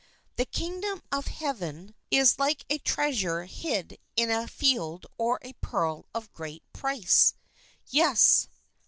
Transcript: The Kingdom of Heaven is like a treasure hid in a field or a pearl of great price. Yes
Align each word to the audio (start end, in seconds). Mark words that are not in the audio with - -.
The 0.37 0.45
Kingdom 0.47 1.03
of 1.11 1.27
Heaven 1.27 1.93
is 2.09 2.39
like 2.39 2.65
a 2.71 2.79
treasure 2.79 3.45
hid 3.45 3.99
in 4.15 4.31
a 4.31 4.47
field 4.47 5.05
or 5.19 5.37
a 5.43 5.53
pearl 5.61 6.07
of 6.15 6.33
great 6.33 6.63
price. 6.73 7.35
Yes 7.85 8.47